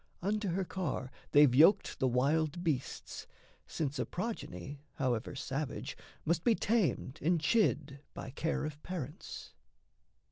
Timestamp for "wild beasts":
2.07-3.27